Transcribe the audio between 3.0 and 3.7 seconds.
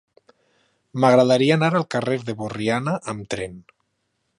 amb tren.